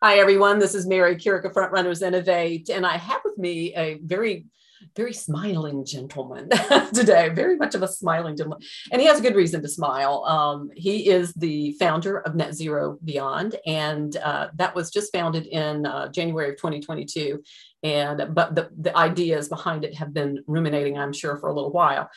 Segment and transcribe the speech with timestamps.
[0.00, 0.60] Hi, everyone.
[0.60, 4.46] This is Mary Kurek, Frontrunners Innovate, and I have with me a very,
[4.94, 6.48] very smiling gentleman
[6.94, 8.60] today, very much of a smiling gentleman.
[8.92, 10.24] And he has a good reason to smile.
[10.24, 15.46] Um, he is the founder of Net Zero Beyond, and uh, that was just founded
[15.46, 17.42] in uh, January of 2022.
[17.82, 21.72] And but the, the ideas behind it have been ruminating, I'm sure, for a little
[21.72, 22.08] while.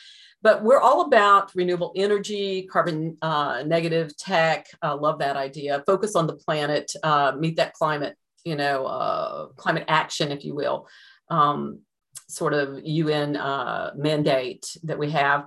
[0.42, 4.66] But we're all about renewable energy, carbon uh, negative tech.
[4.82, 5.84] Uh, love that idea.
[5.86, 10.54] Focus on the planet, uh, meet that climate, you know, uh, climate action, if you
[10.54, 10.88] will,
[11.30, 11.80] um,
[12.28, 15.46] sort of UN uh, mandate that we have.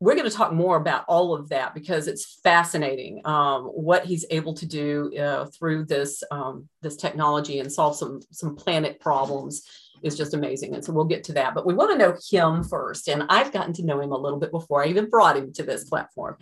[0.00, 4.26] We're going to talk more about all of that because it's fascinating um, what he's
[4.30, 9.62] able to do uh, through this um, this technology and solve some some planet problems
[10.04, 10.74] is just amazing.
[10.74, 11.54] And so we'll get to that.
[11.54, 13.08] But we want to know him first.
[13.08, 15.62] And I've gotten to know him a little bit before I even brought him to
[15.62, 16.36] this platform.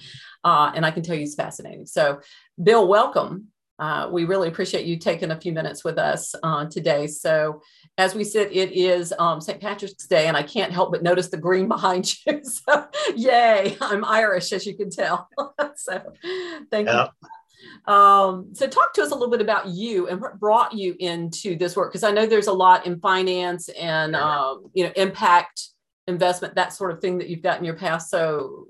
[0.45, 1.87] Uh, and I can tell you he's fascinating.
[1.87, 2.21] So,
[2.63, 3.49] Bill, welcome.
[3.79, 7.07] Uh, we really appreciate you taking a few minutes with us uh, today.
[7.07, 7.63] So,
[7.99, 9.61] as we said, it is um, St.
[9.61, 12.43] Patrick's Day, and I can't help but notice the green behind you.
[12.45, 13.77] So, yay!
[13.81, 15.29] I'm Irish, as you can tell.
[15.77, 16.01] so,
[16.71, 17.09] thank yeah.
[17.23, 17.29] you.
[17.87, 21.57] Um, so talk to us a little bit about you and what brought you into
[21.57, 25.69] this work because I know there's a lot in finance and um, you know impact
[26.07, 28.11] investment that sort of thing that you've got in your past.
[28.11, 28.67] So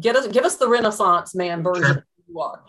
[0.00, 2.06] get us give us the Renaissance man version sure.
[2.28, 2.64] you are.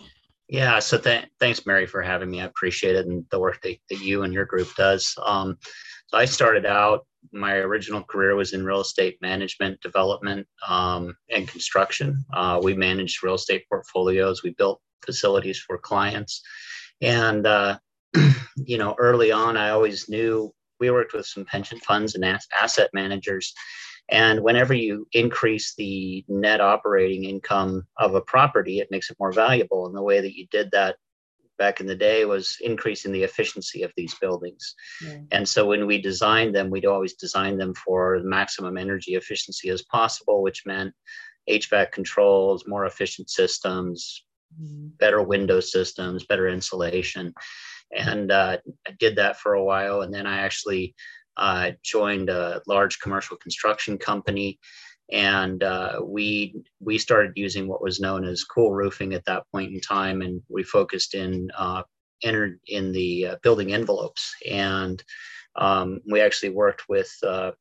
[0.50, 2.42] Yeah, so th- thanks, Mary, for having me.
[2.42, 5.16] I appreciate it and the work that, that you and your group does.
[5.24, 5.60] Um,
[6.08, 11.48] so I started out, my original career was in real estate management, development, um, and
[11.48, 12.26] construction.
[12.34, 14.42] Uh, we managed real estate portfolios.
[14.42, 16.42] We built facilities for clients.
[17.02, 17.80] And, uh,
[18.56, 22.26] you know, early on, I always knew we worked with some pension funds and
[22.60, 23.54] asset managers.
[24.10, 29.32] And whenever you increase the net operating income of a property, it makes it more
[29.32, 29.86] valuable.
[29.86, 30.96] And the way that you did that
[31.60, 34.74] back in the day was increasing the efficiency of these buildings.
[35.04, 35.18] Yeah.
[35.32, 39.84] And so when we designed them, we'd always design them for maximum energy efficiency as
[39.84, 40.94] possible, which meant
[41.48, 44.24] HVAC controls, more efficient systems,
[44.58, 47.34] better window systems, better insulation.
[47.96, 50.02] And uh, I did that for a while.
[50.02, 50.96] And then I actually
[51.38, 54.60] uh, joined a large commercial construction company.
[55.12, 59.74] And uh, we we started using what was known as cool roofing at that point
[59.74, 61.82] in time, and we focused in uh,
[62.22, 64.32] entered in the uh, building envelopes.
[64.48, 65.02] And
[65.56, 67.52] um, we actually worked with uh,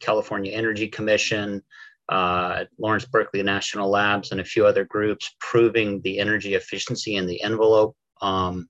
[0.00, 1.62] California Energy Commission,
[2.08, 7.26] uh, Lawrence Berkeley National Labs, and a few other groups proving the energy efficiency in
[7.26, 7.96] the envelope.
[8.22, 8.68] Um,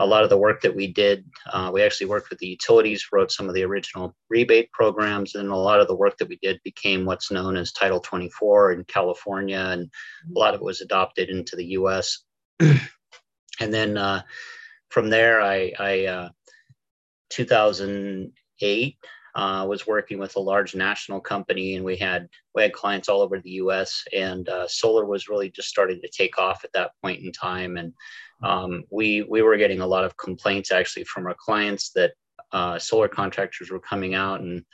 [0.00, 3.04] a lot of the work that we did, uh, we actually worked with the utilities,
[3.12, 6.38] wrote some of the original rebate programs, and a lot of the work that we
[6.40, 9.90] did became what's known as Title 24 in California, and
[10.34, 12.24] a lot of it was adopted into the US.
[12.60, 12.80] and
[13.60, 14.22] then uh,
[14.88, 16.28] from there, I, I uh,
[17.28, 18.96] 2008,
[19.34, 23.20] uh, was working with a large national company, and we had we had clients all
[23.20, 24.02] over the U.S.
[24.14, 27.76] And uh, solar was really just starting to take off at that point in time,
[27.76, 27.92] and
[28.42, 32.12] um, we we were getting a lot of complaints actually from our clients that
[32.52, 34.64] uh, solar contractors were coming out and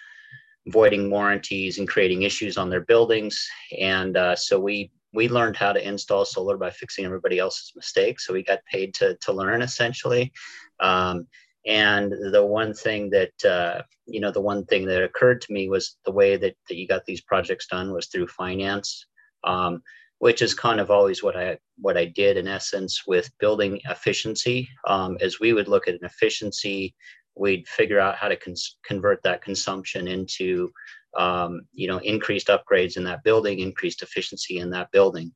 [0.69, 5.73] voiding warranties and creating issues on their buildings, and uh, so we we learned how
[5.73, 8.27] to install solar by fixing everybody else's mistakes.
[8.27, 10.33] So we got paid to to learn essentially.
[10.81, 11.27] Um,
[11.67, 15.69] and the one thing that, uh, you know, the one thing that occurred to me
[15.69, 19.07] was the way that, that you got these projects done was through finance,
[19.43, 19.83] um,
[20.19, 24.69] which is kind of always what I what I did in essence with building efficiency.
[24.87, 26.95] Um, as we would look at an efficiency,
[27.35, 30.71] we'd figure out how to cons- convert that consumption into,
[31.19, 35.33] um, you know, increased upgrades in that building, increased efficiency in that building,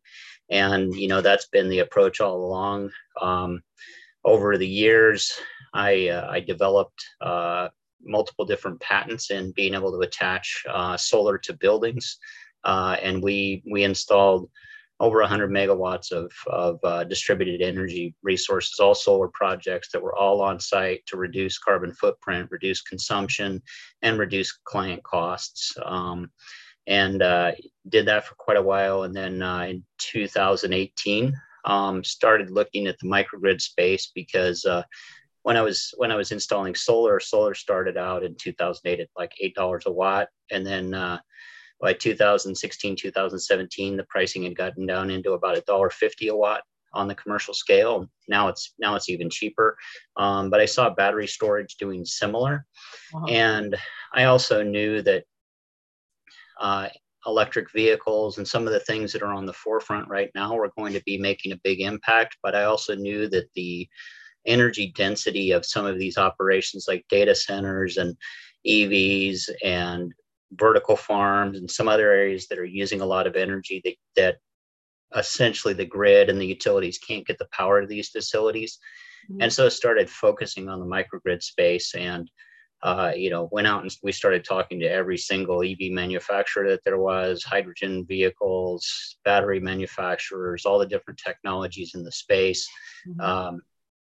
[0.49, 2.91] and you know that's been the approach all along.
[3.21, 3.63] Um,
[4.25, 5.33] over the years,
[5.73, 7.69] I, uh, I developed uh,
[8.03, 12.19] multiple different patents in being able to attach uh, solar to buildings.
[12.65, 14.51] Uh, and we, we installed
[14.99, 20.43] over 100 megawatts of, of uh, distributed energy resources, all solar projects that were all
[20.43, 23.63] on site to reduce carbon footprint, reduce consumption,
[24.03, 25.75] and reduce client costs.
[25.85, 26.31] Um,
[26.87, 27.21] and
[27.89, 29.05] did that for quite a while.
[29.05, 31.35] And then in 2018,
[31.65, 34.83] um, started looking at the microgrid space because uh,
[35.43, 39.33] when I was when I was installing solar, solar started out in 2008 at like
[39.41, 41.19] eight dollars a watt, and then uh,
[41.81, 46.63] by 2016, 2017, the pricing had gotten down into about a dollar fifty a watt
[46.93, 48.07] on the commercial scale.
[48.29, 49.77] Now it's now it's even cheaper.
[50.17, 52.67] Um, but I saw battery storage doing similar,
[53.15, 53.27] uh-huh.
[53.29, 53.77] and
[54.13, 55.25] I also knew that
[56.61, 56.89] uh,
[57.27, 60.71] electric vehicles and some of the things that are on the forefront right now were
[60.77, 62.37] going to be making a big impact.
[62.43, 63.89] But I also knew that the
[64.47, 68.17] energy density of some of these operations like data centers and
[68.67, 70.13] EVs and
[70.53, 74.37] vertical farms and some other areas that are using a lot of energy that, that
[75.17, 78.79] essentially the grid and the utilities can't get the power to these facilities.
[79.31, 79.43] Mm-hmm.
[79.43, 82.31] And so started focusing on the microgrid space and
[82.83, 86.83] uh, you know, went out and we started talking to every single EV manufacturer that
[86.83, 92.67] there was, hydrogen vehicles, battery manufacturers, all the different technologies in the space.
[93.07, 93.21] Mm-hmm.
[93.21, 93.61] Um,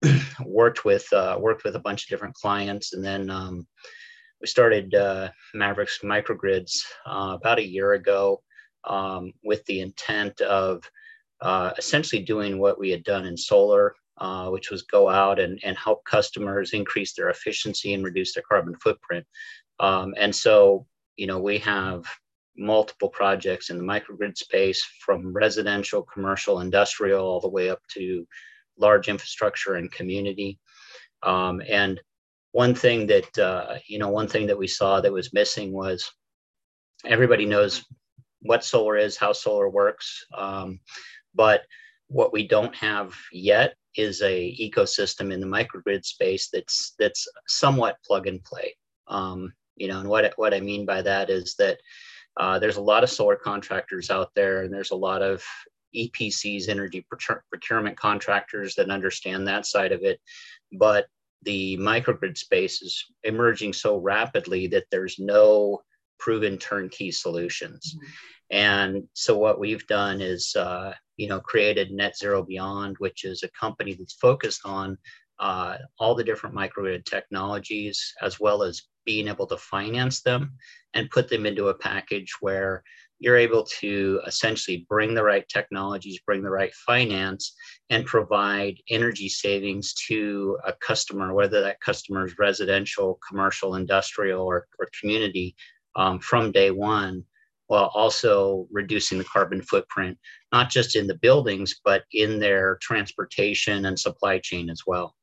[0.45, 3.67] worked with uh, worked with a bunch of different clients, and then um,
[4.41, 8.41] we started uh, Mavericks Microgrids uh, about a year ago
[8.85, 10.83] um, with the intent of
[11.41, 15.59] uh, essentially doing what we had done in solar, uh, which was go out and,
[15.63, 19.25] and help customers increase their efficiency and reduce their carbon footprint.
[19.79, 20.85] Um, and so,
[21.15, 22.03] you know, we have
[22.57, 28.27] multiple projects in the microgrid space from residential, commercial, industrial, all the way up to
[28.79, 30.59] large infrastructure and community.
[31.23, 31.99] Um, and
[32.51, 36.11] one thing that uh, you know one thing that we saw that was missing was
[37.05, 37.85] everybody knows
[38.41, 40.79] what solar is how solar works um,
[41.35, 41.61] but
[42.07, 47.97] what we don't have yet is a ecosystem in the microgrid space that's that's somewhat
[48.05, 48.75] plug and play
[49.07, 51.79] um, you know and what, what i mean by that is that
[52.37, 55.43] uh, there's a lot of solar contractors out there and there's a lot of
[55.95, 57.05] epcs energy
[57.49, 60.19] procurement contractors that understand that side of it
[60.73, 61.07] but
[61.43, 65.81] the microgrid space is emerging so rapidly that there's no
[66.19, 67.95] proven turnkey solutions.
[67.95, 68.07] Mm-hmm.
[68.51, 73.43] And so what we've done is, uh, you know, created Net Zero Beyond, which is
[73.43, 74.97] a company that's focused on
[75.39, 80.53] uh, all the different microgrid technologies, as well as being able to finance them
[80.93, 82.83] and put them into a package where
[83.19, 87.53] you're able to essentially bring the right technologies, bring the right finance,
[87.89, 94.67] and provide energy savings to a customer, whether that customer is residential, commercial, industrial, or,
[94.79, 95.55] or community
[95.95, 97.23] um, from day one,
[97.67, 100.17] while also reducing the carbon footprint,
[100.51, 105.15] not just in the buildings, but in their transportation and supply chain as well.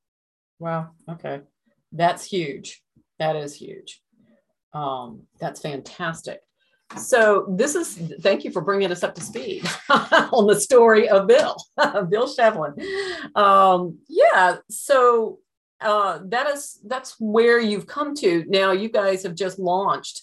[0.58, 0.90] Wow.
[1.10, 1.40] Okay.
[1.92, 2.82] That's huge.
[3.18, 4.02] That is huge.
[4.74, 6.40] Um, that's fantastic.
[6.96, 11.26] So this is thank you for bringing us up to speed on the story of
[11.26, 12.80] Bill, Bill Shevlin.
[13.36, 15.40] Um, yeah, so
[15.80, 18.44] uh, that is that's where you've come to.
[18.48, 20.22] Now you guys have just launched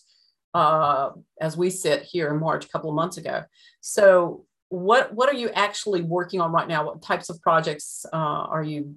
[0.53, 3.43] uh, as we sit here in March a couple of months ago.
[3.81, 6.85] So what what are you actually working on right now?
[6.85, 8.95] What types of projects uh, are you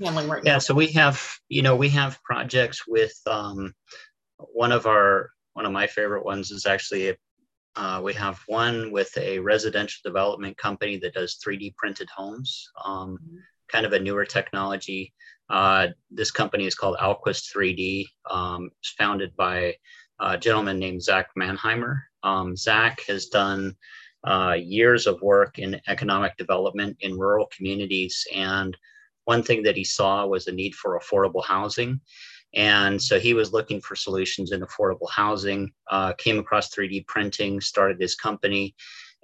[0.00, 0.54] handling right yeah, now?
[0.56, 3.74] Yeah, so we have you know we have projects with um,
[4.36, 7.16] one of our one of my favorite ones is actually
[7.74, 13.18] uh, we have one with a residential development company that does 3D printed homes, um,
[13.20, 13.38] mm-hmm.
[13.66, 15.12] kind of a newer technology.
[15.50, 18.06] Uh, this company is called Alquist 3D.
[18.30, 19.74] Um, it's founded by
[20.20, 22.02] a gentleman named Zach Mannheimer.
[22.22, 23.74] Um, Zach has done
[24.22, 28.24] uh, years of work in economic development in rural communities.
[28.32, 28.76] And
[29.24, 32.00] one thing that he saw was a need for affordable housing.
[32.54, 37.60] And so he was looking for solutions in affordable housing, uh, came across 3D printing,
[37.60, 38.74] started his company,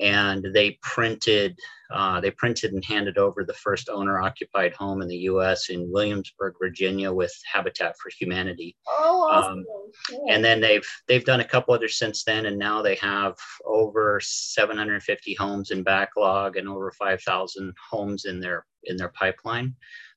[0.00, 1.56] and they printed
[1.93, 5.69] uh, they printed and handed over the first owner occupied home in the U.S.
[5.69, 8.75] in Williamsburg, Virginia, with Habitat for Humanity.
[8.89, 9.58] Oh, awesome.
[9.58, 9.67] um,
[10.10, 10.27] cool.
[10.29, 14.19] And then they've they've done a couple others since then, and now they have over
[14.22, 19.75] 750 homes in backlog and over 5,000 homes in their in their pipeline.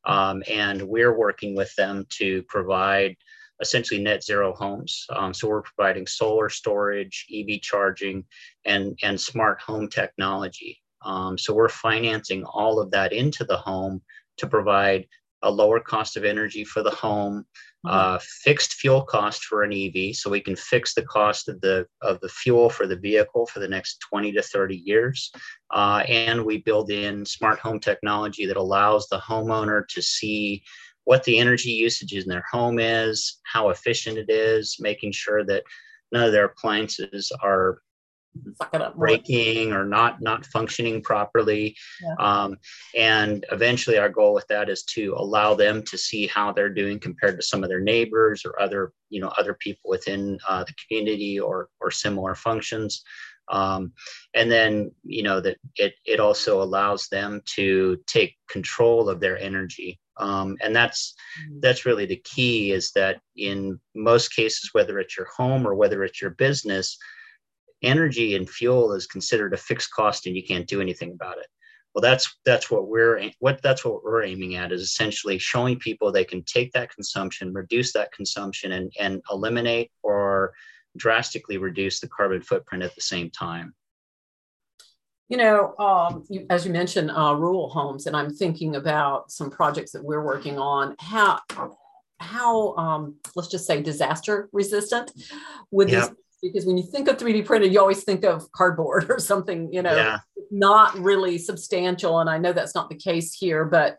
[0.08, 3.16] Um, and we're working with them to provide
[3.62, 5.06] essentially net zero homes.
[5.10, 8.24] Um, so we're providing solar storage, EV charging,
[8.66, 10.80] and, and smart home technology.
[11.04, 14.02] Um, so we're financing all of that into the home
[14.38, 15.08] to provide
[15.44, 17.46] a lower cost of energy for the home,
[17.86, 17.89] mm-hmm.
[17.89, 21.86] uh, fixed fuel cost for an EV, so we can fix the cost of the
[22.01, 25.32] of the fuel for the vehicle for the next 20 to 30 years,
[25.72, 30.63] uh, and we build in smart home technology that allows the homeowner to see
[31.03, 35.63] what the energy usage in their home is, how efficient it is, making sure that
[36.12, 37.79] none of their appliances are
[38.96, 42.15] breaking or not not functioning properly yeah.
[42.20, 42.58] um,
[42.96, 47.00] and eventually our goal with that is to allow them to see how they're doing
[47.00, 50.74] compared to some of their neighbors or other you know other people within uh, the
[50.88, 53.03] community or or similar functions
[53.50, 53.94] um,
[54.34, 59.38] and then you know that it it also allows them to take control of their
[59.38, 61.60] energy um, and that's mm-hmm.
[61.62, 66.03] that's really the key is that in most cases whether it's your home or whether
[66.03, 66.98] it's your business
[67.84, 71.48] energy and fuel is considered a fixed cost and you can't do anything about it.
[71.93, 76.12] well that's that's what we're what that's what we're aiming at is essentially showing people
[76.12, 80.53] they can take that consumption reduce that consumption and and eliminate or
[80.96, 83.74] drastically reduce the carbon footprint at the same time
[85.29, 89.50] you know um, you, as you mentioned uh, rural homes and i'm thinking about some
[89.50, 91.39] projects that we're working on how
[92.19, 95.12] how um, let's just say disaster resistant
[95.72, 96.10] would yep.
[96.10, 99.72] this because when you think of 3D printed, you always think of cardboard or something,
[99.72, 100.20] you know, yeah.
[100.51, 102.20] not really substantial.
[102.20, 103.98] And I know that's not the case here, but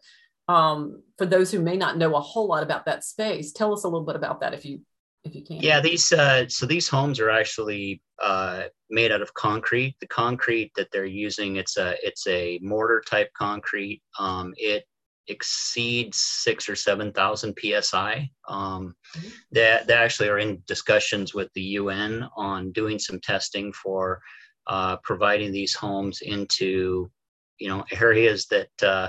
[0.48, 3.84] um, for those who may not know a whole lot about that space, tell us
[3.84, 4.80] a little bit about that if you
[5.24, 5.58] if you can.
[5.58, 9.96] Yeah, these uh, so these homes are actually uh, made out of concrete.
[10.00, 14.02] The concrete that they're using it's a it's a mortar type concrete.
[14.18, 14.84] Um, it
[15.28, 18.30] exceeds six or seven thousand psi.
[18.48, 19.28] Um, mm-hmm.
[19.52, 24.20] they, they actually are in discussions with the UN on doing some testing for
[24.66, 27.10] uh, providing these homes into,
[27.58, 29.08] you know, areas that uh,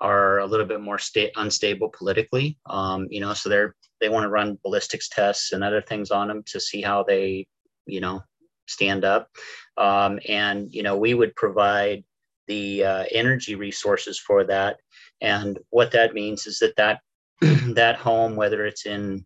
[0.00, 2.58] are a little bit more sta- unstable politically.
[2.66, 6.28] Um, you know, so they're they want to run ballistics tests and other things on
[6.28, 7.46] them to see how they,
[7.86, 8.22] you know,
[8.66, 9.28] stand up.
[9.76, 12.04] Um, and you know, we would provide
[12.46, 14.78] the uh, energy resources for that
[15.24, 17.00] and what that means is that that,
[17.74, 19.24] that home, whether it's in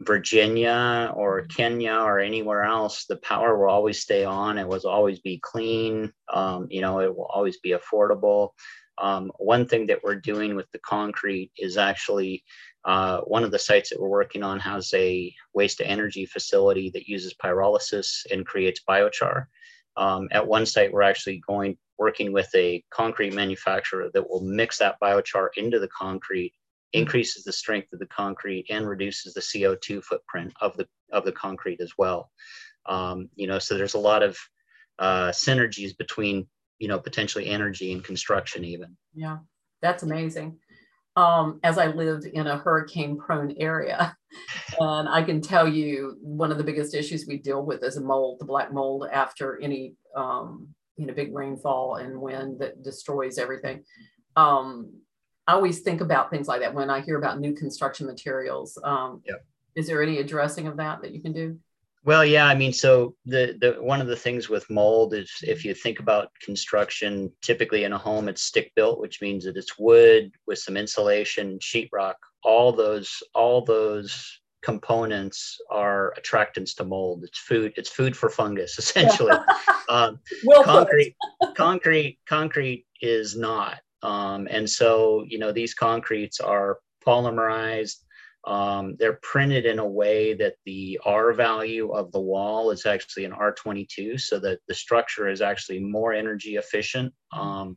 [0.00, 4.56] Virginia or Kenya or anywhere else, the power will always stay on.
[4.56, 6.12] It will always be clean.
[6.32, 8.50] Um, you know, it will always be affordable.
[8.98, 12.44] Um, one thing that we're doing with the concrete is actually
[12.84, 16.90] uh, one of the sites that we're working on has a waste to energy facility
[16.90, 19.46] that uses pyrolysis and creates biochar.
[19.96, 24.78] Um, at one site, we're actually going working with a concrete manufacturer that will mix
[24.78, 26.54] that biochar into the concrete,
[26.92, 31.32] increases the strength of the concrete, and reduces the CO2 footprint of the of the
[31.32, 32.30] concrete as well.
[32.86, 34.38] Um, you know, so there's a lot of
[34.98, 36.46] uh, synergies between
[36.78, 38.96] you know potentially energy and construction even.
[39.14, 39.38] Yeah,
[39.82, 40.58] that's amazing.
[41.16, 44.16] Um, as I lived in a hurricane prone area.
[44.78, 48.00] And I can tell you one of the biggest issues we deal with is a
[48.02, 53.38] mold, the black mold after any um, you know big rainfall and wind that destroys
[53.38, 53.84] everything.
[54.36, 54.92] Um,
[55.46, 58.78] i always think about things like that when i hear about new construction materials.
[58.84, 59.44] Um, yep.
[59.74, 61.58] is there any addressing of that that you can do?
[62.04, 65.64] Well yeah i mean so the the one of the things with mold is if
[65.64, 69.78] you think about construction typically in a home it's stick built which means that it's
[69.78, 72.14] wood with some insulation sheetrock
[72.44, 77.24] all those all those components are attractants to mold.
[77.24, 77.72] It's food.
[77.76, 79.32] It's food for fungus, essentially.
[79.88, 81.16] um, well concrete,
[81.56, 83.80] concrete, concrete is not.
[84.02, 87.96] Um, and so, you know, these concretes are polymerized.
[88.44, 93.24] Um, they're printed in a way that the R value of the wall is actually
[93.24, 97.12] an R22, so that the structure is actually more energy efficient.
[97.32, 97.76] Um,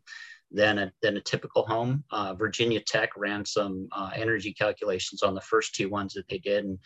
[0.52, 2.04] than a, than a typical home.
[2.12, 6.38] Uh, Virginia Tech ran some uh, energy calculations on the first two ones that they
[6.40, 6.80] did, and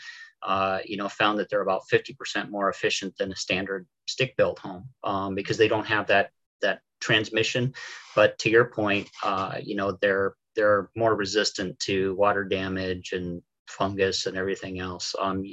[0.43, 4.89] uh, you know found that they're about 50% more efficient than a standard stick-built home
[5.03, 6.29] um, because they don't have that
[6.61, 7.73] that transmission.
[8.15, 13.41] But to your point, uh, you know they're they're more resistant to water damage and
[13.67, 15.15] fungus and everything else.
[15.19, 15.43] Um,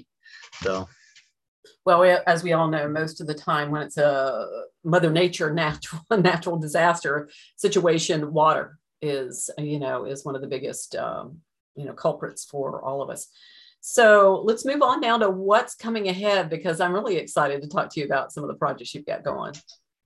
[0.63, 0.89] so
[1.85, 4.47] well, as we all know, most of the time when it's a
[4.85, 10.95] Mother Nature natural natural disaster situation, water is you know is one of the biggest
[10.97, 11.39] um,
[11.75, 13.29] you know culprits for all of us.
[13.81, 17.91] So let's move on now to what's coming ahead because I'm really excited to talk
[17.91, 19.55] to you about some of the projects you've got going.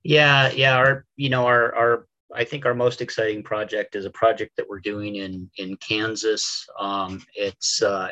[0.02, 0.76] Yeah, yeah.
[0.76, 4.68] Our you know our our I think our most exciting project is a project that
[4.68, 6.66] we're doing in in Kansas.
[6.78, 8.08] Um, it's uh,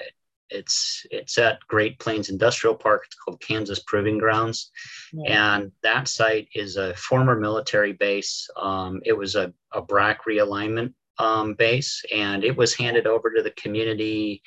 [0.51, 3.03] it's it's at Great Plains Industrial Park.
[3.07, 4.71] It's called Kansas Proving Grounds,
[5.13, 5.57] yeah.
[5.57, 8.49] and that site is a former military base.
[8.57, 13.43] Um, it was a, a BRAC realignment um, base, and it was handed over to
[13.43, 14.43] the community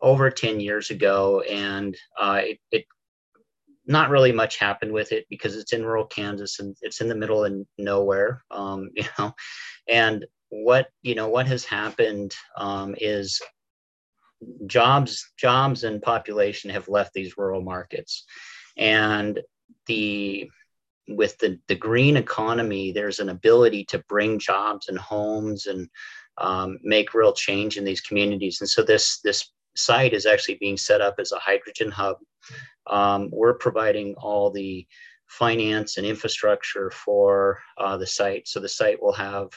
[0.00, 2.84] over 10 years ago, and uh, it, it
[3.86, 7.14] not really much happened with it because it's in rural Kansas and it's in the
[7.14, 9.34] middle of nowhere, um, you know,
[9.88, 13.40] and what you know what has happened um, is
[14.66, 18.24] jobs jobs and population have left these rural markets.
[18.76, 19.40] And
[19.86, 20.50] the
[21.08, 25.88] with the, the green economy there's an ability to bring jobs and homes and
[26.38, 28.60] um, make real change in these communities.
[28.60, 32.16] And so this this site is actually being set up as a hydrogen hub.
[32.86, 34.86] Um, we're providing all the
[35.26, 38.48] finance and infrastructure for uh, the site.
[38.48, 39.48] So the site will have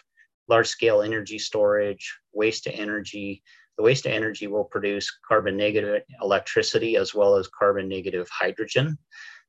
[0.48, 3.42] large scale energy storage waste to energy
[3.78, 8.98] the waste energy will produce carbon negative electricity as well as carbon negative hydrogen.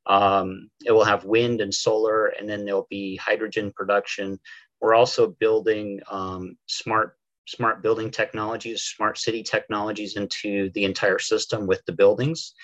[0.07, 4.39] Um, it will have wind and solar, and then there'll be hydrogen production.
[4.81, 7.17] we're also building um, smart
[7.47, 12.55] smart building technologies, smart city technologies into the entire system with the buildings.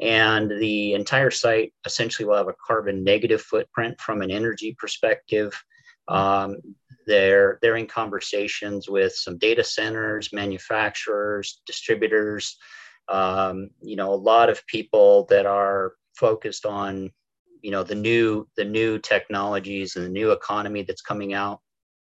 [0.00, 5.52] And the entire site essentially will have a carbon negative footprint from an energy perspective.
[6.08, 6.56] Um,
[7.06, 12.56] they're, they're in conversations with some data centers, manufacturers, distributors,
[13.08, 17.10] um, you know, a lot of people that are focused on,
[17.62, 21.60] you know, the new, the new technologies and the new economy that's coming out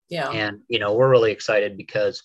[0.09, 0.29] yeah.
[0.29, 2.21] And, you know, we're really excited because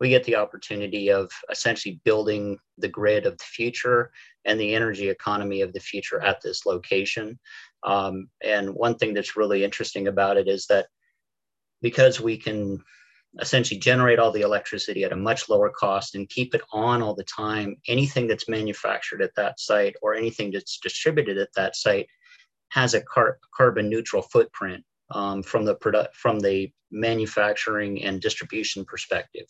[0.00, 4.10] we get the opportunity of essentially building the grid of the future
[4.44, 7.38] and the energy economy of the future at this location.
[7.82, 10.86] Um, and one thing that's really interesting about it is that
[11.82, 12.82] because we can
[13.40, 17.14] essentially generate all the electricity at a much lower cost and keep it on all
[17.14, 22.06] the time, anything that's manufactured at that site or anything that's distributed at that site
[22.70, 28.84] has a car- carbon neutral footprint um, from the produ- from the manufacturing and distribution
[28.84, 29.46] perspective.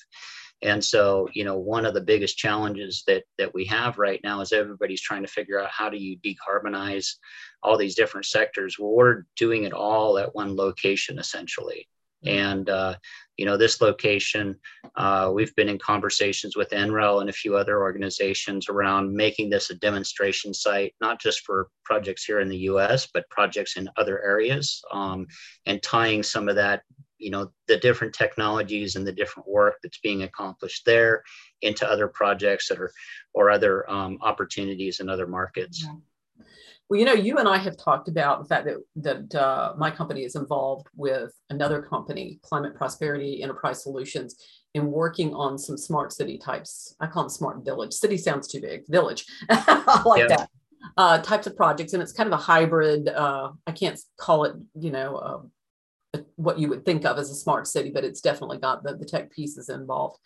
[0.63, 4.41] And so, you know, one of the biggest challenges that that we have right now
[4.41, 7.17] is everybody's trying to figure out how do you decarbonize
[7.63, 8.79] all these different sectors.
[8.79, 11.89] Well, we're doing it all at one location essentially.
[12.27, 12.97] And uh,
[13.37, 14.57] you know, this location,
[14.97, 19.71] uh, we've been in conversations with NREL and a few other organizations around making this
[19.71, 24.23] a demonstration site, not just for projects here in the U.S., but projects in other
[24.25, 25.27] areas, um,
[25.67, 26.83] and tying some of that,
[27.19, 31.23] you know, the different technologies and the different work that's being accomplished there
[31.61, 32.93] into other projects that are
[33.35, 35.85] or other um, opportunities in other markets.
[35.85, 36.45] Yeah.
[36.89, 39.91] Well, you know, you and I have talked about the fact that that uh, my
[39.91, 44.37] company is involved with another company, Climate Prosperity Enterprise Solutions,
[44.75, 46.95] in working on some smart city types.
[47.01, 47.93] I call them smart village.
[47.93, 48.83] City sounds too big.
[48.89, 50.37] Village, I like yeah.
[50.37, 50.51] that.
[50.97, 53.09] Uh, types of projects, and it's kind of a hybrid.
[53.09, 57.35] Uh, I can't call it, you know, uh, what you would think of as a
[57.35, 60.21] smart city, but it's definitely got the, the tech pieces involved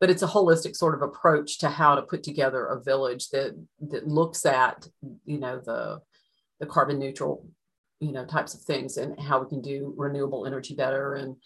[0.00, 3.52] but it's a holistic sort of approach to how to put together a village that
[3.80, 4.86] that looks at
[5.24, 6.00] you know the
[6.60, 7.46] the carbon neutral
[8.00, 11.36] you know types of things and how we can do renewable energy better and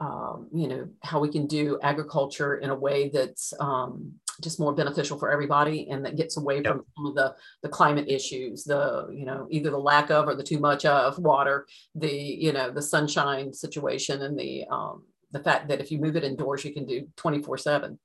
[0.00, 4.74] um, you know how we can do agriculture in a way that's um, just more
[4.74, 6.66] beneficial for everybody and that gets away yep.
[6.66, 10.34] from some of the the climate issues the you know either the lack of or
[10.34, 15.40] the too much of water the you know the sunshine situation and the um, the
[15.40, 17.98] fact that if you move it indoors, you can do 24 seven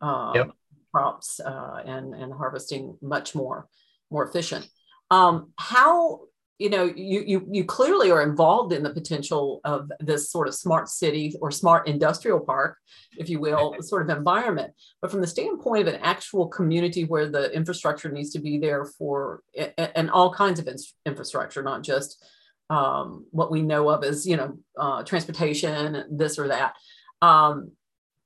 [0.00, 0.50] um, yep.
[0.92, 3.68] crops uh, and, and harvesting much more,
[4.10, 4.68] more efficient.
[5.10, 6.20] Um, how,
[6.58, 10.54] you know, you, you, you clearly are involved in the potential of this sort of
[10.54, 12.76] smart city or smart industrial park,
[13.16, 14.72] if you will, sort of environment.
[15.02, 18.84] But from the standpoint of an actual community where the infrastructure needs to be there
[18.84, 19.42] for,
[19.78, 20.68] and all kinds of
[21.06, 22.22] infrastructure, not just
[22.70, 26.74] um, what we know of as you know uh, transportation, this or that.
[27.20, 27.72] Um,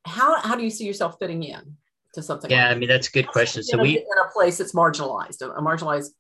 [0.05, 1.77] how how do you see yourself fitting in
[2.15, 2.51] to something?
[2.51, 3.63] Yeah, like I mean that's a good question.
[3.63, 6.11] So we in a place that's marginalized, a marginalized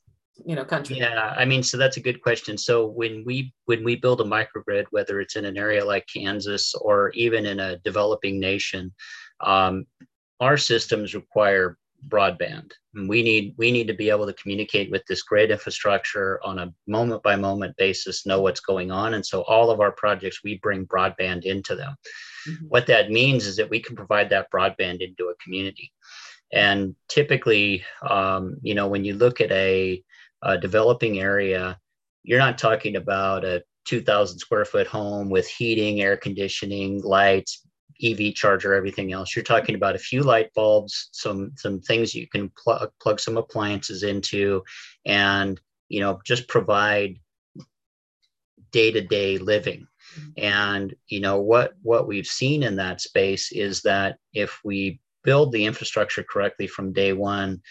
[0.44, 3.84] you know country yeah i mean so that's a good question so when we when
[3.84, 7.78] we build a microgrid whether it's in an area like kansas or even in a
[7.84, 8.92] developing nation
[9.38, 9.87] um,
[10.40, 12.72] our systems require broadband.
[12.94, 16.72] We need we need to be able to communicate with this great infrastructure on a
[16.87, 19.14] moment by moment basis, know what's going on.
[19.14, 21.96] And so all of our projects, we bring broadband into them.
[22.48, 22.66] Mm-hmm.
[22.66, 25.92] What that means is that we can provide that broadband into a community.
[26.52, 30.02] And typically, um, you know, when you look at a,
[30.42, 31.78] a developing area,
[32.22, 37.66] you're not talking about a 2,000 square foot home with heating, air conditioning, lights,
[38.04, 39.34] EV charger, everything else.
[39.34, 43.20] You're talking about a few light bulbs, some some things you can plug uh, plug
[43.20, 44.62] some appliances into,
[45.06, 47.18] and you know just provide
[48.72, 49.86] day to day living.
[50.36, 55.52] And you know what what we've seen in that space is that if we build
[55.52, 57.62] the infrastructure correctly from day one,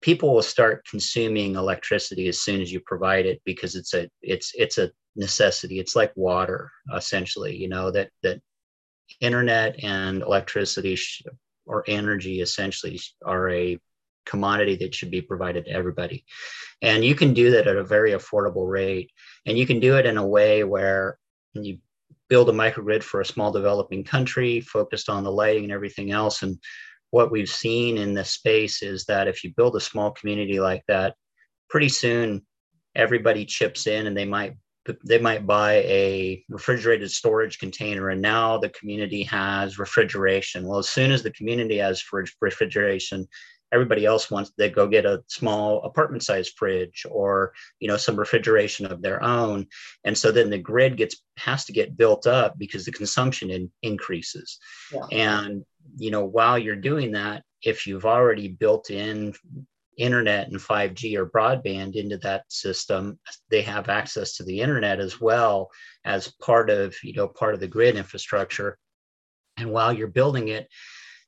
[0.00, 4.52] people will start consuming electricity as soon as you provide it because it's a it's
[4.54, 8.40] it's a necessity it's like water essentially you know that that
[9.20, 11.22] internet and electricity sh-
[11.66, 13.78] or energy essentially are a
[14.26, 16.24] commodity that should be provided to everybody.
[16.82, 19.10] And you can do that at a very affordable rate.
[19.46, 21.18] And you can do it in a way where
[21.54, 21.78] you
[22.28, 26.42] build a microgrid for a small developing country focused on the lighting and everything else.
[26.42, 26.58] And
[27.10, 30.84] what we've seen in this space is that if you build a small community like
[30.86, 31.16] that,
[31.68, 32.46] pretty soon
[32.94, 34.56] everybody chips in and they might
[35.04, 38.08] they might buy a refrigerated storage container.
[38.08, 40.66] And now the community has refrigeration.
[40.66, 43.28] Well as soon as the community has fridge refrigeration
[43.72, 48.16] everybody else wants they go get a small apartment sized fridge or you know some
[48.16, 49.66] refrigeration of their own.
[50.04, 53.70] And so then the grid gets has to get built up because the consumption in,
[53.82, 54.58] increases.
[54.92, 55.06] Yeah.
[55.12, 55.64] and
[55.96, 59.34] you know while you're doing that if you've already built in
[60.00, 63.18] internet and 5G or broadband into that system,
[63.50, 65.70] they have access to the internet as well
[66.04, 68.78] as part of, you know, part of the grid infrastructure.
[69.56, 70.68] And while you're building it,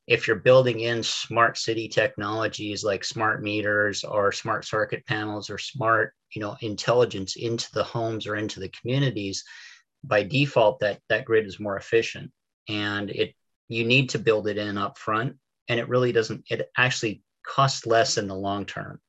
[0.07, 5.59] if you're building in smart city technologies like smart meters or smart circuit panels or
[5.59, 9.45] smart, you know, intelligence into the homes or into the communities,
[10.05, 12.31] by default that that grid is more efficient
[12.69, 13.35] and it
[13.69, 15.37] you need to build it in up front
[15.69, 19.01] and it really doesn't it actually cost less in the long term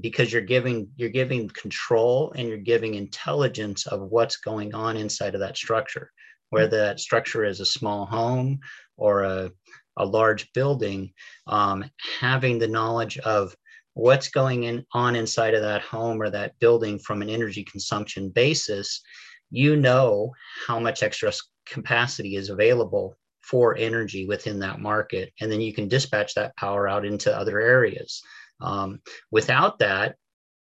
[0.00, 5.34] because you're giving you're giving control and you're giving intelligence of what's going on inside
[5.34, 6.10] of that structure
[6.50, 8.58] whether that structure is a small home
[8.98, 9.50] or a,
[9.96, 11.10] a large building
[11.46, 11.82] um,
[12.20, 13.56] having the knowledge of
[13.94, 18.28] what's going in, on inside of that home or that building from an energy consumption
[18.30, 19.02] basis
[19.50, 20.30] you know
[20.66, 21.32] how much extra
[21.66, 25.32] capacity is available for energy within that market.
[25.40, 28.22] And then you can dispatch that power out into other areas.
[28.60, 29.00] Um,
[29.30, 30.16] without that,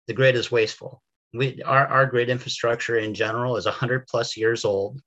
[0.07, 1.03] the grid is wasteful.
[1.33, 5.01] We, our, our grid infrastructure in general is 100 plus years old.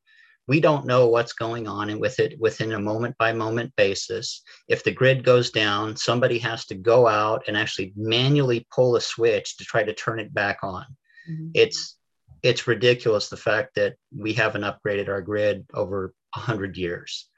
[0.48, 4.42] We don't know what's going on and with it within a moment by moment basis.
[4.68, 9.02] If the grid goes down, somebody has to go out and actually manually pull a
[9.02, 10.86] switch to try to turn it back on.
[11.30, 11.52] Mm-hmm.
[11.54, 11.96] It's
[12.42, 17.29] it's ridiculous the fact that we haven't upgraded our grid over 100 years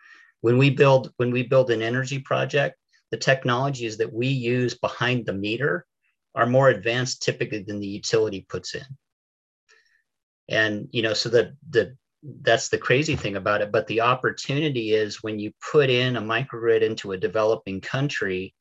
[0.42, 2.76] when we build when we build an energy project
[3.12, 5.86] the technologies that we use behind the meter
[6.34, 8.86] are more advanced typically than the utility puts in.
[10.50, 11.96] And you know so that the
[12.42, 16.22] that's the crazy thing about it but the opportunity is when you put in a
[16.22, 18.54] microgrid into a developing country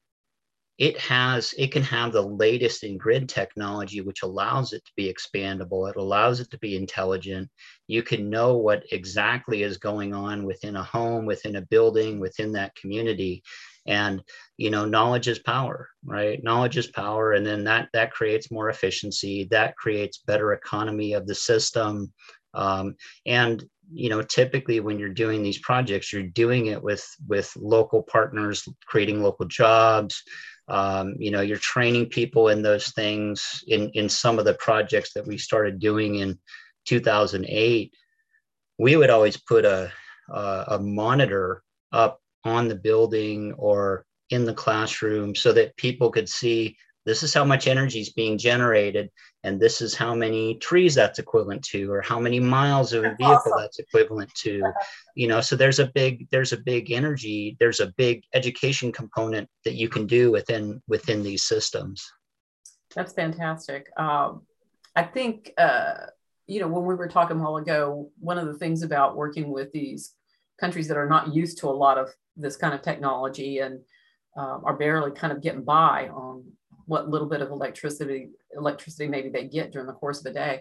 [0.80, 5.12] it has it can have the latest in grid technology which allows it to be
[5.12, 7.48] expandable it allows it to be intelligent.
[7.86, 12.52] You can know what exactly is going on within a home within a building within
[12.52, 13.42] that community.
[13.86, 14.22] And
[14.56, 16.42] you know knowledge is power right?
[16.42, 21.26] Knowledge is power and then that that creates more efficiency that creates better economy of
[21.26, 22.10] the system.
[22.54, 23.62] Um, and
[23.92, 28.66] you know typically when you're doing these projects you're doing it with with local partners
[28.86, 30.22] creating local jobs
[30.70, 35.12] um, you know you're training people in those things in in some of the projects
[35.12, 36.38] that we started doing in
[36.86, 37.92] 2008
[38.78, 39.92] we would always put a
[40.30, 46.28] a, a monitor up on the building or in the classroom so that people could
[46.28, 49.10] see this is how much energy is being generated
[49.42, 53.14] and this is how many trees that's equivalent to or how many miles of a
[53.16, 53.52] vehicle awesome.
[53.56, 54.62] that's equivalent to
[55.14, 59.48] you know so there's a big there's a big energy there's a big education component
[59.64, 62.06] that you can do within within these systems
[62.94, 64.42] that's fantastic um,
[64.96, 66.06] i think uh,
[66.46, 69.50] you know when we were talking a while ago one of the things about working
[69.50, 70.14] with these
[70.58, 73.80] countries that are not used to a lot of this kind of technology and
[74.36, 76.44] um, are barely kind of getting by on
[76.90, 80.60] what little bit of electricity electricity maybe they get during the course of a day.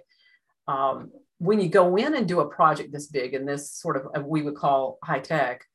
[0.67, 4.03] Um, when you go in and do a project this big and this sort of
[4.15, 5.65] uh, we would call high tech,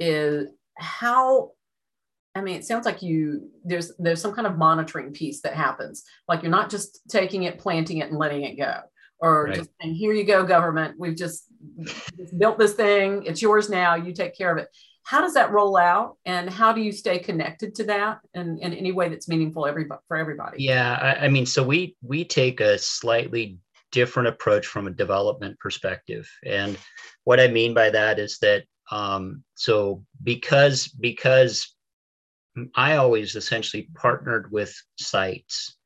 [0.00, 1.52] is how
[2.34, 6.02] I mean, it sounds like you there's there's some kind of monitoring piece that happens.
[6.26, 8.80] Like you're not just taking it, planting it, and letting it go,
[9.20, 9.54] or right.
[9.54, 10.96] just saying, here you go, government.
[10.98, 11.44] We've just,
[12.16, 13.22] just built this thing.
[13.24, 13.94] It's yours now.
[13.94, 14.68] You take care of it
[15.04, 16.16] how does that roll out?
[16.24, 20.00] And how do you stay connected to that in, in any way that's meaningful everybody,
[20.08, 20.62] for everybody?
[20.62, 23.58] Yeah I, I mean so we we take a slightly
[23.90, 26.30] different approach from a development perspective.
[26.44, 26.78] And
[27.24, 31.74] what i mean by that is that um, so because because
[32.74, 35.76] i always essentially partnered with sites.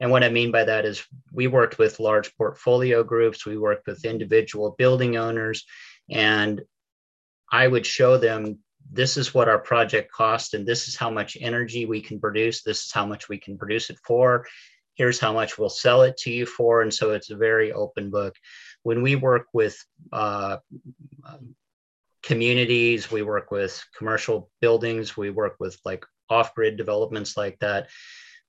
[0.00, 3.86] And what I mean by that is we worked with large portfolio groups, we worked
[3.86, 5.66] with individual building owners,
[6.10, 6.62] and
[7.50, 8.58] I would show them
[8.92, 12.62] this is what our project cost and this is how much energy we can produce.
[12.62, 14.46] This is how much we can produce it for.
[14.94, 16.82] Here's how much we'll sell it to you for.
[16.82, 18.34] And so it's a very open book.
[18.82, 19.78] When we work with
[20.12, 20.58] uh,
[22.22, 27.88] communities, we work with commercial buildings, we work with like off grid developments like that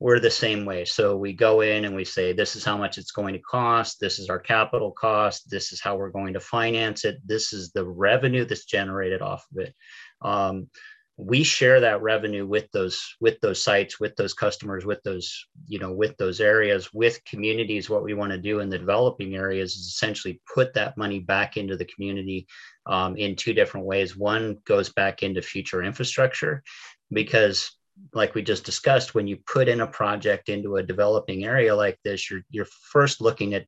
[0.01, 0.83] we're the same way.
[0.83, 3.99] So we go in and we say, this is how much it's going to cost.
[3.99, 5.47] This is our capital cost.
[5.47, 7.19] This is how we're going to finance it.
[7.23, 9.75] This is the revenue that's generated off of it.
[10.23, 10.69] Um,
[11.17, 15.77] we share that revenue with those with those sites with those customers with those you
[15.77, 19.75] know with those areas with communities what we want to do in the developing areas
[19.75, 22.47] is essentially put that money back into the community
[22.87, 26.63] um, in two different ways one goes back into future infrastructure
[27.11, 27.71] because
[28.13, 31.97] like we just discussed, when you put in a project into a developing area like
[32.03, 33.65] this, you're you're first looking at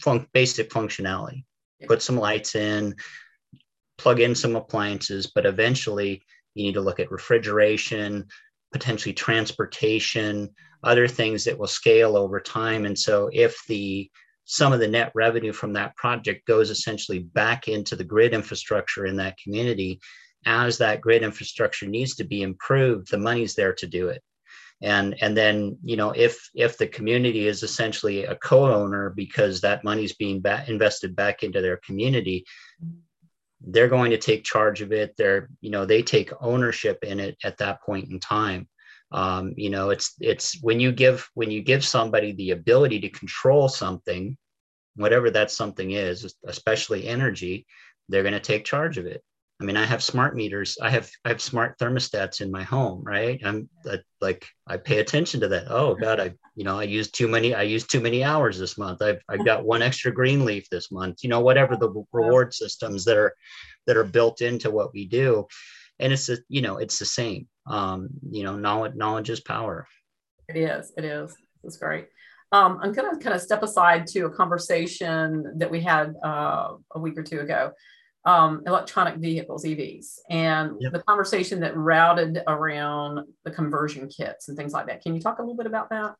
[0.00, 1.44] fun- basic functionality.
[1.86, 2.96] Put some lights in,
[3.98, 6.22] plug in some appliances, but eventually
[6.54, 8.26] you need to look at refrigeration,
[8.72, 10.50] potentially transportation,
[10.82, 12.84] other things that will scale over time.
[12.84, 14.10] And so if the
[14.44, 19.04] some of the net revenue from that project goes essentially back into the grid infrastructure
[19.04, 20.00] in that community,
[20.46, 24.22] as that grid infrastructure needs to be improved, the money's there to do it.
[24.80, 29.82] And, and then you know if if the community is essentially a co-owner because that
[29.82, 32.44] money's being invested back into their community
[33.60, 35.14] they're going to take charge of it.
[35.16, 38.68] They're you know they take ownership in it at that point in time.
[39.10, 43.08] Um, you know it's it's when you give when you give somebody the ability to
[43.08, 44.36] control something
[44.96, 47.64] whatever that something is especially energy
[48.08, 49.22] they're going to take charge of it
[49.60, 50.78] I mean, I have smart meters.
[50.80, 53.40] I have I have smart thermostats in my home, right?
[53.44, 53.68] I'm
[54.20, 55.66] like I pay attention to that.
[55.68, 57.54] Oh God, I you know I use too many.
[57.54, 59.02] I use too many hours this month.
[59.02, 61.24] I've I've got one extra green leaf this month.
[61.24, 63.34] You know, whatever the reward systems that are
[63.88, 65.48] that are built into what we do,
[65.98, 67.48] and it's a you know it's the same.
[67.66, 69.88] Um, you know, knowledge knowledge is power.
[70.48, 70.92] It is.
[70.96, 71.36] It is.
[71.64, 72.06] It's great.
[72.52, 76.76] Um, I'm going to kind of step aside to a conversation that we had uh,
[76.92, 77.72] a week or two ago
[78.28, 80.92] um, electronic vehicles, EVs, and yep.
[80.92, 85.02] the conversation that routed around the conversion kits and things like that.
[85.02, 86.14] Can you talk a little bit about that?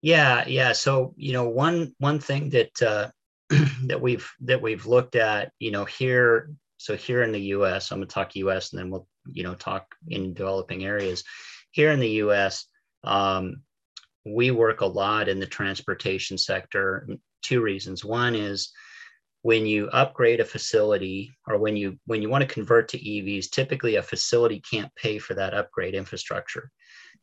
[0.00, 0.72] Yeah, yeah.
[0.72, 3.10] So you know, one one thing that uh,
[3.84, 6.50] that we've that we've looked at, you know, here.
[6.78, 8.72] So here in the U.S., I'm gonna talk U.S.
[8.72, 11.24] and then we'll you know talk in developing areas.
[11.72, 12.64] Here in the U.S.,
[13.04, 13.60] um,
[14.24, 17.06] we work a lot in the transportation sector.
[17.42, 18.02] Two reasons.
[18.02, 18.72] One is
[19.42, 23.50] when you upgrade a facility or when you when you want to convert to EVs,
[23.50, 26.70] typically a facility can't pay for that upgrade infrastructure.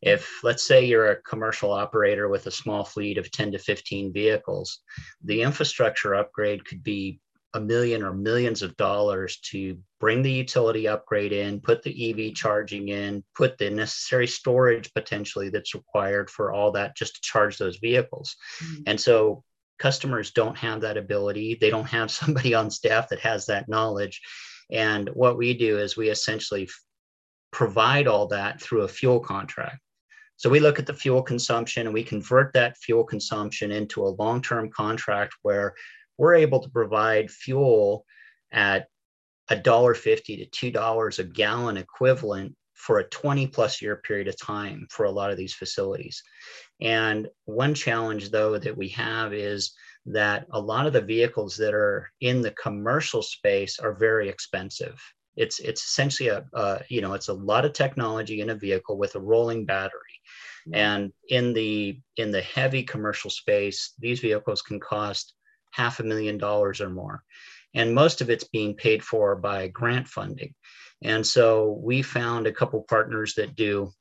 [0.01, 4.13] If let's say you're a commercial operator with a small fleet of 10 to 15
[4.13, 4.79] vehicles,
[5.23, 7.19] the infrastructure upgrade could be
[7.53, 12.35] a million or millions of dollars to bring the utility upgrade in, put the EV
[12.35, 17.57] charging in, put the necessary storage potentially that's required for all that just to charge
[17.57, 18.35] those vehicles.
[18.61, 18.83] Mm-hmm.
[18.87, 19.43] And so
[19.79, 21.57] customers don't have that ability.
[21.59, 24.21] They don't have somebody on staff that has that knowledge.
[24.71, 26.69] And what we do is we essentially
[27.51, 29.79] provide all that through a fuel contract.
[30.35, 34.15] So we look at the fuel consumption and we convert that fuel consumption into a
[34.19, 35.73] long term contract where
[36.17, 38.05] we're able to provide fuel
[38.51, 38.87] at
[39.49, 45.05] $1.50 to $2 a gallon equivalent for a 20 plus year period of time for
[45.05, 46.21] a lot of these facilities.
[46.79, 49.73] And one challenge, though, that we have is
[50.05, 55.01] that a lot of the vehicles that are in the commercial space are very expensive.
[55.35, 58.97] It's it's essentially a, a you know it's a lot of technology in a vehicle
[58.97, 60.21] with a rolling battery,
[60.73, 65.33] and in the in the heavy commercial space, these vehicles can cost
[65.71, 67.23] half a million dollars or more,
[67.75, 70.55] and most of it's being paid for by grant funding.
[71.03, 73.91] And so we found a couple partners that do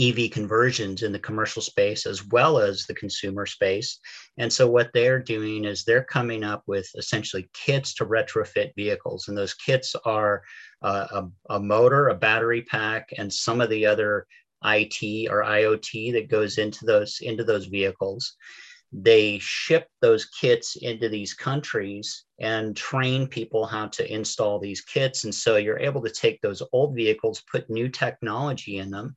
[0.00, 4.00] EV conversions in the commercial space as well as the consumer space.
[4.38, 9.28] And so what they're doing is they're coming up with essentially kits to retrofit vehicles.
[9.28, 10.42] And those kits are
[10.82, 11.06] uh,
[11.48, 14.26] a, a, motor, a battery pack, and some of the other
[14.64, 18.34] IT or IoT that goes into those into those vehicles
[18.96, 25.24] they ship those kits into these countries and train people how to install these kits.
[25.24, 29.16] And so you're able to take those old vehicles, put new technology in them.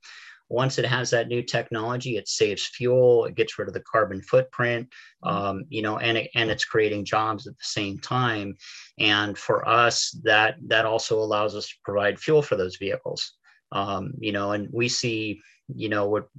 [0.50, 4.22] Once it has that new technology, it saves fuel, it gets rid of the carbon
[4.22, 4.88] footprint,
[5.24, 5.36] mm-hmm.
[5.36, 8.56] um, you know, and it, and it's creating jobs at the same time.
[8.98, 13.34] And for us, that that also allows us to provide fuel for those vehicles.
[13.74, 16.30] Um, you know, and we see, you know, what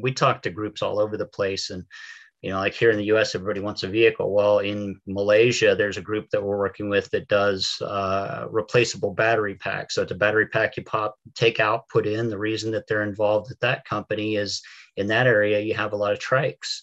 [0.00, 1.82] we talk to groups all over the place, and
[2.42, 4.32] you know, like here in the US, everybody wants a vehicle.
[4.32, 9.54] Well, in Malaysia, there's a group that we're working with that does uh, replaceable battery
[9.54, 9.94] packs.
[9.94, 12.28] So it's a battery pack you pop, take out, put in.
[12.28, 14.62] The reason that they're involved at that company is
[14.96, 16.82] in that area, you have a lot of trikes.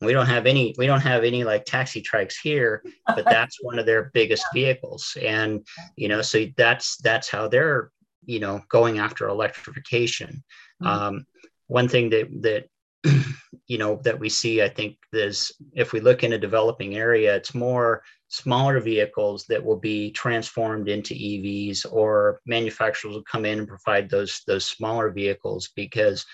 [0.00, 3.78] We don't have any, we don't have any like taxi trikes here, but that's one
[3.78, 5.16] of their biggest vehicles.
[5.22, 5.66] And,
[5.96, 7.90] you know, so that's, that's how they're,
[8.26, 10.44] you know, going after electrification.
[10.82, 10.86] Mm-hmm.
[10.86, 11.26] Um,
[11.68, 12.68] one thing that, that
[13.66, 17.34] you know that we see i think there's if we look in a developing area
[17.34, 23.58] it's more smaller vehicles that will be transformed into evs or manufacturers will come in
[23.58, 26.24] and provide those those smaller vehicles because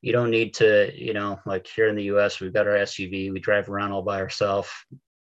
[0.00, 3.32] you don't need to you know like here in the us we've got our suv
[3.32, 4.70] we drive around all by ourselves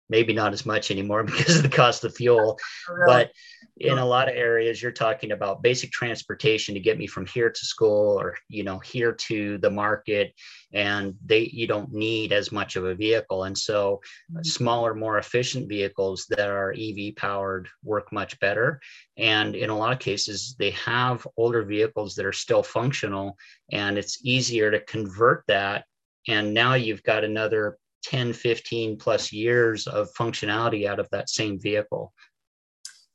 [0.09, 2.57] maybe not as much anymore because of the cost of fuel.
[3.05, 3.31] But
[3.79, 7.49] in a lot of areas, you're talking about basic transportation to get me from here
[7.49, 10.33] to school or you know here to the market,
[10.73, 13.43] and they you don't need as much of a vehicle.
[13.43, 14.43] And so, mm-hmm.
[14.43, 18.79] smaller, more efficient vehicles that are EV powered work much better.
[19.17, 23.37] And in a lot of cases, they have older vehicles that are still functional,
[23.71, 25.85] and it's easier to convert that.
[26.27, 31.59] And now you've got another 10, 15 plus years of functionality out of that same
[31.59, 32.13] vehicle.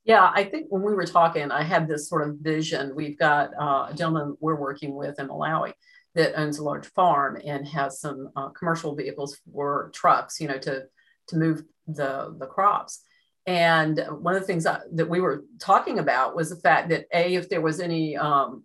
[0.05, 2.95] Yeah, I think when we were talking, I had this sort of vision.
[2.95, 5.75] We've got uh, a gentleman we're working with in Malawi
[6.15, 10.59] that owns a large farm and has some uh, commercial vehicles for trucks, you know,
[10.59, 10.85] to
[11.29, 13.03] to move the the crops.
[13.47, 17.35] And one of the things that, we were talking about was the fact that a
[17.35, 18.65] if there was any um,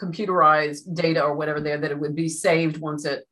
[0.00, 3.24] computerized data or whatever there, that it would be saved once it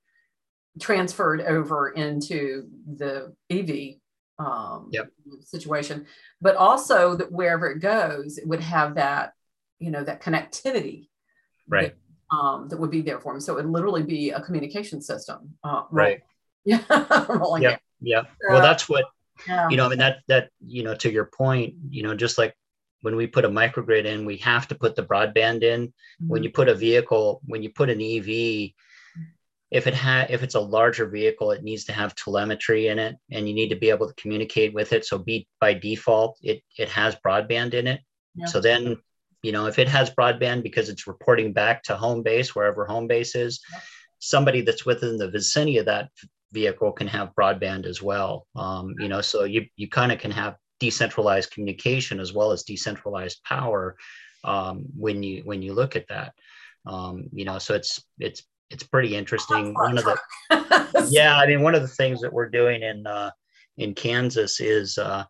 [0.80, 3.96] transferred over into the EV
[4.38, 5.10] um, yep.
[5.40, 6.06] situation,
[6.40, 9.32] but also that wherever it goes, it would have that,
[9.78, 11.08] you know, that connectivity,
[11.68, 11.94] right?
[12.30, 13.40] That, um, that would be there for them.
[13.40, 16.20] So it would literally be a communication system, uh, right?
[16.64, 16.80] Yeah,
[17.60, 18.22] yeah, yeah.
[18.48, 19.04] well, that's what
[19.46, 19.68] yeah.
[19.68, 19.86] you know.
[19.86, 22.56] I mean, that that you know, to your point, you know, just like
[23.02, 25.88] when we put a microgrid in, we have to put the broadband in.
[25.88, 26.28] Mm-hmm.
[26.28, 28.70] When you put a vehicle, when you put an EV,
[29.74, 33.16] if it ha- if it's a larger vehicle it needs to have telemetry in it
[33.32, 36.62] and you need to be able to communicate with it so be by default it
[36.78, 38.00] it has broadband in it
[38.36, 38.46] yeah.
[38.46, 38.96] so then
[39.42, 43.08] you know if it has broadband because it's reporting back to home base wherever home
[43.08, 43.80] base is yeah.
[44.20, 46.08] somebody that's within the vicinity of that
[46.52, 50.30] vehicle can have broadband as well um, you know so you you kind of can
[50.30, 53.96] have decentralized communication as well as decentralized power
[54.44, 56.32] um, when you when you look at that
[56.86, 59.72] um, you know so it's it's it's pretty interesting.
[59.72, 63.30] One of the yeah, I mean, one of the things that we're doing in uh,
[63.78, 65.24] in Kansas is uh,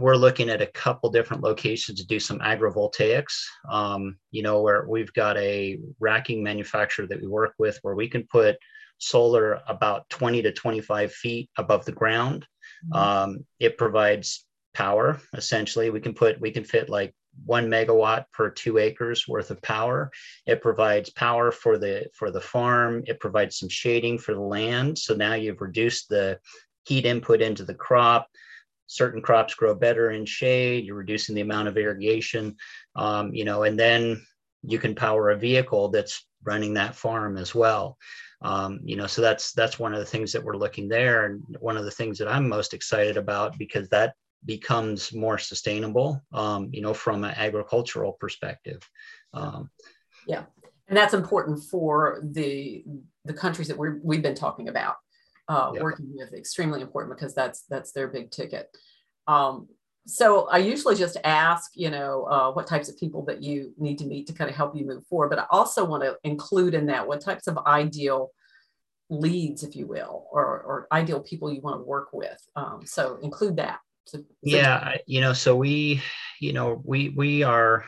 [0.00, 3.40] we're looking at a couple different locations to do some agrivoltaics.
[3.70, 8.08] Um, you know, where we've got a racking manufacturer that we work with, where we
[8.08, 8.56] can put
[8.98, 12.46] solar about 20 to 25 feet above the ground.
[12.86, 12.96] Mm-hmm.
[12.96, 14.44] Um, it provides
[14.74, 15.90] power essentially.
[15.90, 20.10] We can put we can fit like one megawatt per two acres worth of power.
[20.46, 23.02] It provides power for the for the farm.
[23.06, 24.98] It provides some shading for the land.
[24.98, 26.38] So now you've reduced the
[26.84, 28.28] heat input into the crop.
[28.86, 30.84] Certain crops grow better in shade.
[30.84, 32.56] You're reducing the amount of irrigation,
[32.96, 34.24] um, you know, and then
[34.62, 37.96] you can power a vehicle that's running that farm as well.
[38.42, 41.42] Um, you know, so that's that's one of the things that we're looking there, and
[41.60, 46.68] one of the things that I'm most excited about because that becomes more sustainable, um,
[46.72, 48.80] you know, from an agricultural perspective.
[49.32, 49.70] Um,
[50.26, 50.44] yeah,
[50.88, 52.84] and that's important for the
[53.24, 54.96] the countries that we're, we've been talking about
[55.48, 55.82] uh, yeah.
[55.82, 56.32] working with.
[56.32, 58.68] Extremely important because that's that's their big ticket.
[59.26, 59.68] Um,
[60.06, 63.98] so I usually just ask, you know, uh, what types of people that you need
[63.98, 65.30] to meet to kind of help you move forward.
[65.30, 68.30] But I also want to include in that what types of ideal
[69.08, 72.38] leads, if you will, or, or ideal people you want to work with.
[72.54, 73.78] Um, so include that.
[74.06, 76.02] So, yeah, you know, so we,
[76.40, 77.86] you know, we we are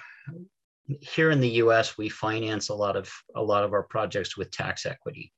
[1.00, 1.98] here in the U.S.
[1.98, 5.32] We finance a lot of a lot of our projects with tax equity,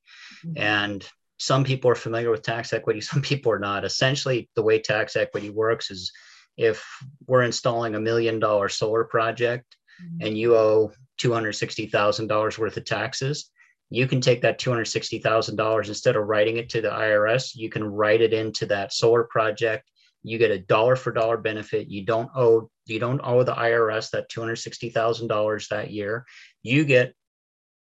[0.45, 0.61] mm-hmm.
[0.61, 3.85] and some people are familiar with tax equity, some people are not.
[3.85, 6.11] Essentially, the way tax equity works is
[6.57, 6.85] if
[7.27, 10.27] we're installing a million dollar solar project mm-hmm.
[10.27, 13.49] and you owe $260,000 worth of taxes,
[13.89, 18.21] you can take that $260,000 instead of writing it to the IRS, you can write
[18.21, 19.89] it into that solar project
[20.23, 21.87] you get a dollar for dollar benefit.
[21.87, 26.25] You don't owe you don't owe the irs that $260000 that year.
[26.63, 27.13] You get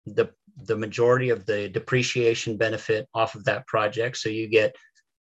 [0.06, 4.16] the the majority of the depreciation benefit off of that project.
[4.16, 4.74] So you get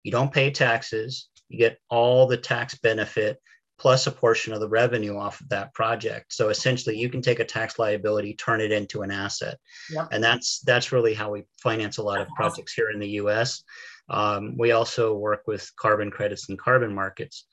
[0.03, 1.29] you don't pay taxes.
[1.49, 3.38] You get all the tax benefit
[3.79, 6.33] plus a portion of the revenue off of that project.
[6.35, 9.59] So essentially you can take a tax liability turn it into an asset.
[9.90, 10.09] Yep.
[10.12, 13.64] and that's that's really how we finance a lot of projects here in the us
[14.11, 17.46] um, we also work with carbon credits and carbon markets.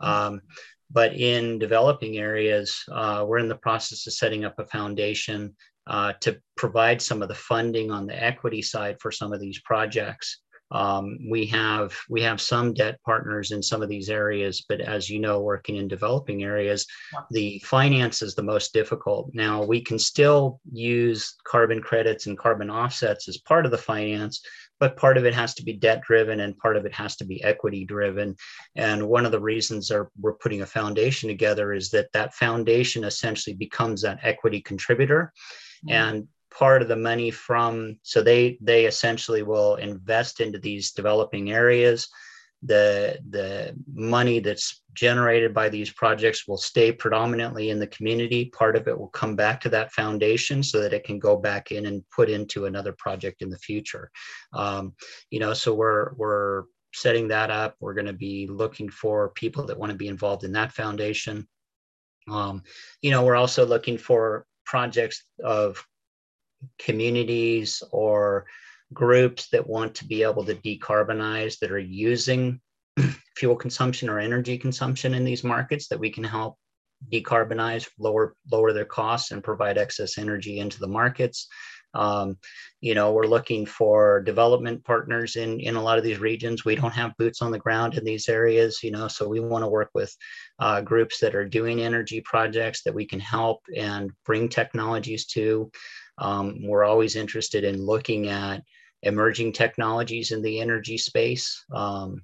[0.00, 0.42] Um,
[0.90, 6.12] but in developing areas, uh, we're in the process of setting up a foundation uh,
[6.20, 10.42] to provide some of the funding on the equity side for some of these projects.
[10.70, 15.10] Um, we have we have some debt partners in some of these areas, but as
[15.10, 16.86] you know, working in developing areas,
[17.30, 19.30] the finance is the most difficult.
[19.34, 24.40] Now we can still use carbon credits and carbon offsets as part of the finance,
[24.82, 27.24] but part of it has to be debt driven and part of it has to
[27.24, 28.34] be equity driven.
[28.74, 33.04] And one of the reasons are we're putting a foundation together is that that foundation
[33.04, 35.32] essentially becomes that equity contributor.
[35.86, 35.94] Mm-hmm.
[35.94, 41.50] and part of the money from so they they essentially will invest into these developing
[41.50, 42.08] areas
[42.64, 48.46] the the money that's generated by these projects will stay predominantly in the community.
[48.46, 51.72] Part of it will come back to that foundation so that it can go back
[51.72, 54.10] in and put into another project in the future.
[54.52, 54.94] Um,
[55.30, 57.74] you know so we're we're setting that up.
[57.80, 61.48] We're going to be looking for people that want to be involved in that foundation.
[62.30, 62.62] Um,
[63.00, 65.84] you know we're also looking for projects of
[66.78, 68.46] communities or
[68.92, 72.60] groups that want to be able to decarbonize that are using
[73.36, 76.56] fuel consumption or energy consumption in these markets that we can help
[77.10, 81.48] decarbonize, lower lower their costs, and provide excess energy into the markets.
[81.94, 82.38] Um,
[82.80, 86.64] you know, we're looking for development partners in in a lot of these regions.
[86.64, 89.62] We don't have boots on the ground in these areas, you know, so we want
[89.62, 90.14] to work with
[90.58, 95.70] uh, groups that are doing energy projects that we can help and bring technologies to.
[96.18, 98.62] Um, we're always interested in looking at
[99.02, 101.64] emerging technologies in the energy space.
[101.72, 102.22] Um,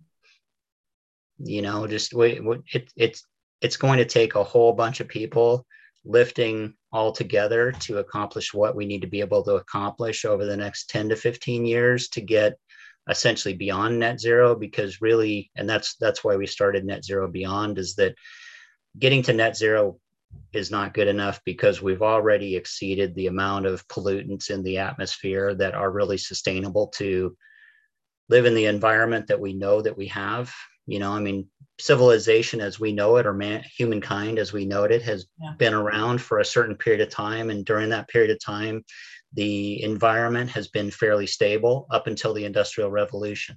[1.38, 2.64] you know, just it,
[2.96, 3.24] it's
[3.60, 5.66] it's going to take a whole bunch of people
[6.04, 10.56] lifting all together to accomplish what we need to be able to accomplish over the
[10.56, 12.54] next 10 to 15 years to get
[13.10, 17.78] essentially beyond net zero because really and that's that's why we started net zero beyond
[17.78, 18.14] is that
[18.98, 19.98] getting to net zero
[20.52, 25.54] is not good enough because we've already exceeded the amount of pollutants in the atmosphere
[25.54, 27.36] that are really sustainable to
[28.28, 30.54] live in the environment that we know that we have.
[30.86, 31.46] You know i mean
[31.78, 35.52] civilization as we know it or man, humankind as we know it has yeah.
[35.58, 37.50] been around for a certain period of time.
[37.50, 38.84] And during that period of time
[39.34, 43.56] the environment has been fairly stable up until the industrial revolution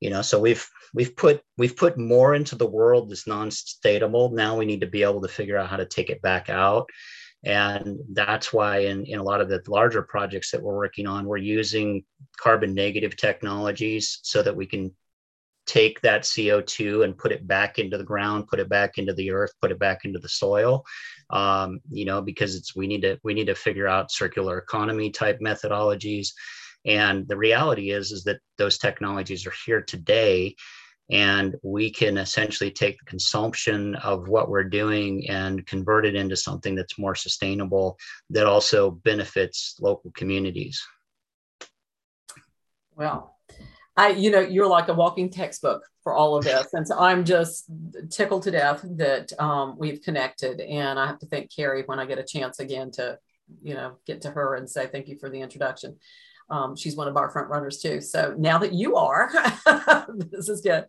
[0.00, 4.56] you know so we've we've put we've put more into the world that's non-sustainable now
[4.56, 6.88] we need to be able to figure out how to take it back out
[7.42, 11.26] and that's why in, in a lot of the larger projects that we're working on
[11.26, 12.02] we're using
[12.38, 14.90] carbon negative technologies so that we can
[15.70, 19.30] take that CO2 and put it back into the ground, put it back into the
[19.30, 20.84] earth, put it back into the soil.
[21.30, 25.10] Um, you know, because it's we need to we need to figure out circular economy
[25.10, 26.30] type methodologies.
[26.86, 30.56] And the reality is is that those technologies are here today
[31.10, 36.36] and we can essentially take the consumption of what we're doing and convert it into
[36.36, 37.98] something that's more sustainable
[38.30, 40.80] that also benefits local communities
[42.94, 43.36] well
[43.96, 46.72] I, you know, you're like a walking textbook for all of this.
[46.72, 47.64] And so I'm just
[48.08, 50.60] tickled to death that um, we've connected.
[50.60, 53.18] And I have to thank Carrie when I get a chance again to,
[53.62, 55.98] you know, get to her and say thank you for the introduction
[56.50, 58.00] um, she's one of our front runners too.
[58.00, 59.30] So now that you are,
[60.30, 60.84] this is good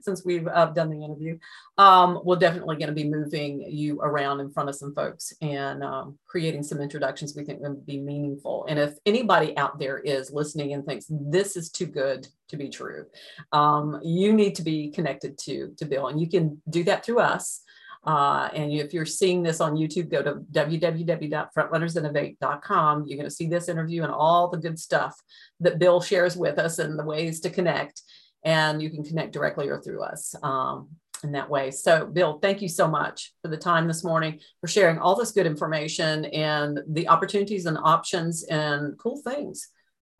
[0.00, 1.38] since we've uh, done the interview.
[1.78, 5.84] Um, we're definitely going to be moving you around in front of some folks and
[5.84, 8.66] um, creating some introductions we think would be meaningful.
[8.68, 12.68] And if anybody out there is listening and thinks this is too good to be
[12.68, 13.06] true,
[13.52, 17.20] um, you need to be connected to to Bill, and you can do that through
[17.20, 17.62] us.
[18.04, 23.06] Uh, and if you're seeing this on YouTube, go to www.frontrunnersinnovate.com.
[23.06, 25.14] You're going to see this interview and all the good stuff
[25.60, 28.02] that Bill shares with us and the ways to connect.
[28.44, 30.88] And you can connect directly or through us um,
[31.22, 31.70] in that way.
[31.70, 35.30] So, Bill, thank you so much for the time this morning, for sharing all this
[35.30, 39.68] good information and the opportunities and options and cool things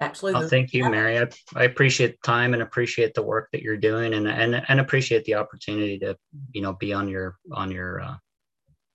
[0.03, 3.63] actually oh, thank you mary I, I appreciate the time and appreciate the work that
[3.63, 6.17] you're doing and and, and appreciate the opportunity to
[6.53, 8.17] you know be on your on your uh,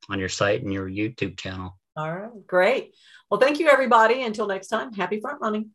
[0.09, 1.77] on your site and your youtube channel.
[1.95, 2.29] All right.
[2.45, 2.95] Great.
[3.29, 4.23] Well thank you everybody.
[4.23, 5.71] Until next time happy front running